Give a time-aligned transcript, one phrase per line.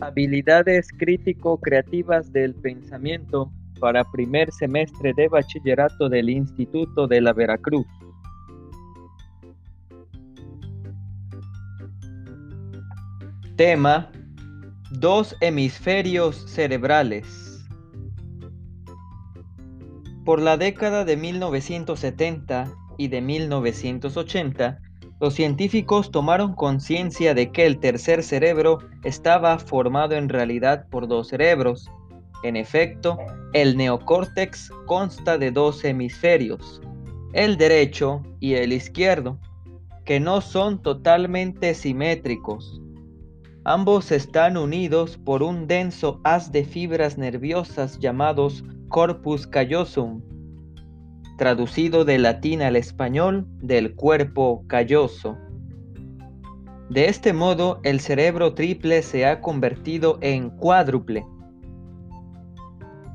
[0.00, 7.86] Habilidades crítico-creativas del pensamiento para primer semestre de bachillerato del Instituto de la Veracruz.
[13.56, 14.10] Tema
[14.90, 17.64] Dos hemisferios cerebrales.
[20.24, 24.80] Por la década de 1970 y de 1980,
[25.20, 31.28] los científicos tomaron conciencia de que el tercer cerebro estaba formado en realidad por dos
[31.28, 31.90] cerebros.
[32.42, 33.18] En efecto,
[33.52, 36.80] el neocórtex consta de dos hemisferios,
[37.34, 39.38] el derecho y el izquierdo,
[40.06, 42.80] que no son totalmente simétricos.
[43.64, 50.22] Ambos están unidos por un denso haz de fibras nerviosas llamados corpus callosum,
[51.40, 55.38] traducido del latín al español del cuerpo calloso.
[56.90, 61.24] De este modo, el cerebro triple se ha convertido en cuádruple.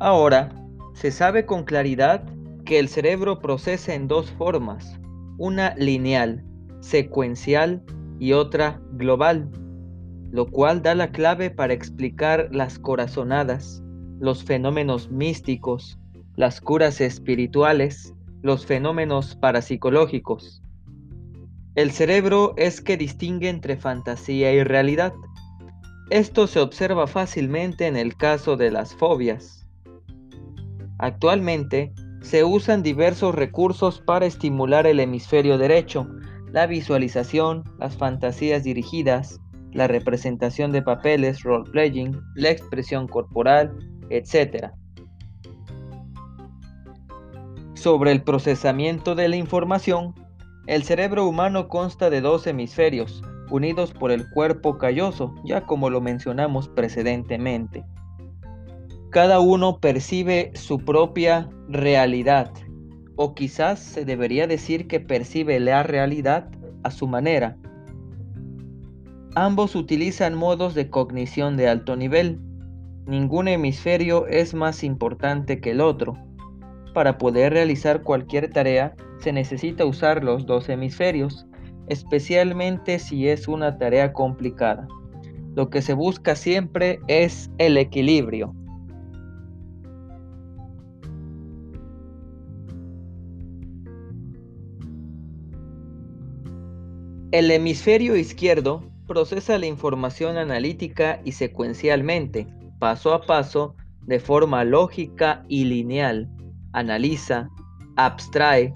[0.00, 0.50] Ahora,
[0.92, 2.22] se sabe con claridad
[2.66, 5.00] que el cerebro procesa en dos formas,
[5.38, 6.44] una lineal,
[6.80, 7.82] secuencial
[8.18, 9.50] y otra global,
[10.30, 13.82] lo cual da la clave para explicar las corazonadas,
[14.18, 15.98] los fenómenos místicos,
[16.40, 20.62] las curas espirituales, los fenómenos parapsicológicos.
[21.74, 25.12] El cerebro es que distingue entre fantasía y realidad.
[26.08, 29.68] Esto se observa fácilmente en el caso de las fobias.
[30.98, 36.08] Actualmente, se usan diversos recursos para estimular el hemisferio derecho,
[36.52, 39.38] la visualización, las fantasías dirigidas,
[39.74, 43.76] la representación de papeles, role-playing, la expresión corporal,
[44.08, 44.70] etc.
[47.80, 50.14] Sobre el procesamiento de la información,
[50.66, 56.02] el cerebro humano consta de dos hemisferios, unidos por el cuerpo calloso, ya como lo
[56.02, 57.86] mencionamos precedentemente.
[59.08, 62.52] Cada uno percibe su propia realidad,
[63.16, 66.50] o quizás se debería decir que percibe la realidad
[66.82, 67.56] a su manera.
[69.34, 72.40] Ambos utilizan modos de cognición de alto nivel.
[73.06, 76.18] Ningún hemisferio es más importante que el otro
[76.92, 81.46] para poder realizar cualquier tarea se necesita usar los dos hemisferios,
[81.88, 84.88] especialmente si es una tarea complicada.
[85.54, 88.54] Lo que se busca siempre es el equilibrio.
[97.32, 102.46] El hemisferio izquierdo procesa la información analítica y secuencialmente,
[102.78, 106.28] paso a paso, de forma lógica y lineal
[106.72, 107.48] analiza,
[107.96, 108.72] abstrae,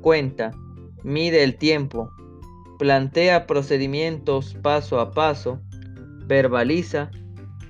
[0.00, 0.52] cuenta,
[1.02, 2.10] mide el tiempo,
[2.78, 5.60] plantea procedimientos paso a paso,
[6.26, 7.10] verbaliza,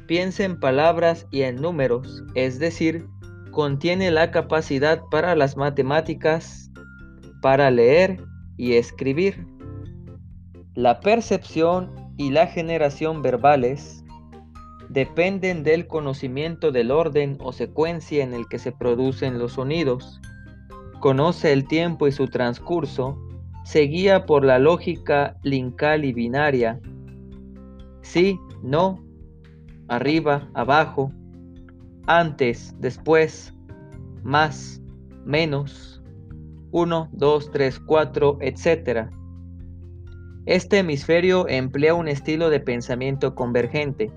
[0.06, 3.06] piensa en palabras y en números, es decir,
[3.50, 6.70] contiene la capacidad para las matemáticas,
[7.42, 8.22] para leer
[8.56, 9.46] y escribir.
[10.74, 13.99] La percepción y la generación verbales
[14.90, 20.20] dependen del conocimiento del orden o secuencia en el que se producen los sonidos.
[20.98, 23.16] Conoce el tiempo y su transcurso,
[23.64, 26.80] se guía por la lógica linkal y binaria.
[28.02, 29.00] Sí, no,
[29.86, 31.12] arriba, abajo,
[32.08, 33.54] antes, después,
[34.24, 34.82] más,
[35.24, 36.02] menos,
[36.72, 39.08] 1, 2, 3, 4, etc.
[40.46, 44.10] Este hemisferio emplea un estilo de pensamiento convergente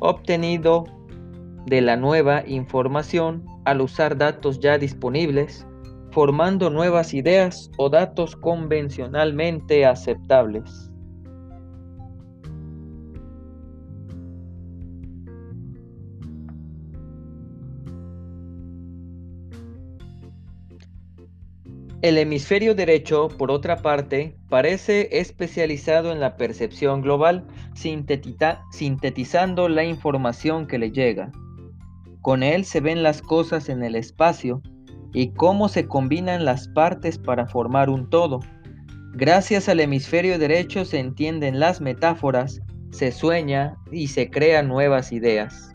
[0.00, 0.84] obtenido
[1.66, 5.66] de la nueva información al usar datos ya disponibles,
[6.12, 10.92] formando nuevas ideas o datos convencionalmente aceptables.
[22.06, 30.68] El hemisferio derecho, por otra parte, parece especializado en la percepción global, sintetizando la información
[30.68, 31.32] que le llega.
[32.22, 34.62] Con él se ven las cosas en el espacio
[35.12, 38.38] y cómo se combinan las partes para formar un todo.
[39.14, 42.60] Gracias al hemisferio derecho se entienden las metáforas,
[42.92, 45.72] se sueña y se crean nuevas ideas.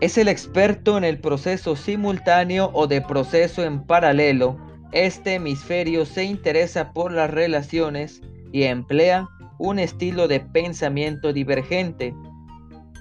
[0.00, 4.56] Es el experto en el proceso simultáneo o de proceso en paralelo.
[4.92, 8.22] Este hemisferio se interesa por las relaciones
[8.52, 9.28] y emplea
[9.58, 12.14] un estilo de pensamiento divergente,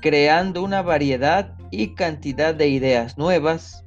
[0.01, 3.85] creando una variedad y cantidad de ideas nuevas,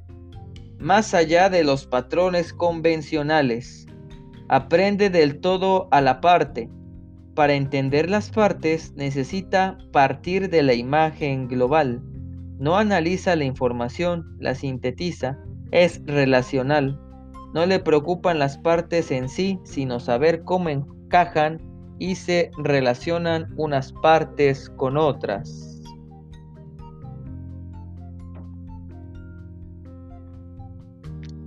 [0.79, 3.87] más allá de los patrones convencionales.
[4.47, 6.69] Aprende del todo a la parte,
[7.33, 12.01] Para entender las partes necesita partir de la imagen global.
[12.61, 15.39] No analiza la información, la sintetiza,
[15.71, 17.01] es relacional.
[17.55, 21.59] No le preocupan las partes en sí, sino saber cómo encajan
[21.97, 25.81] y se relacionan unas partes con otras.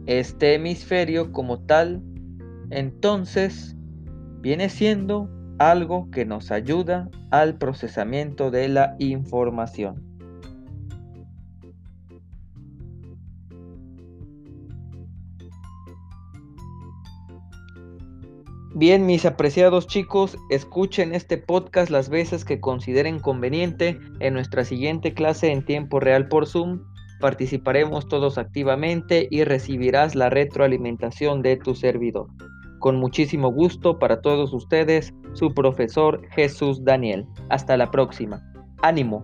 [0.07, 2.03] Este hemisferio como tal,
[2.71, 3.77] entonces,
[4.41, 5.31] viene siendo
[5.61, 10.14] algo que nos ayuda al procesamiento de la información.
[18.77, 24.01] Bien, mis apreciados chicos, escuchen este podcast las veces que consideren conveniente.
[24.19, 26.81] En nuestra siguiente clase en tiempo real por Zoom
[27.21, 32.27] participaremos todos activamente y recibirás la retroalimentación de tu servidor.
[32.81, 37.27] Con muchísimo gusto para todos ustedes, su profesor Jesús Daniel.
[37.51, 38.43] Hasta la próxima.
[38.83, 39.23] Ánimo.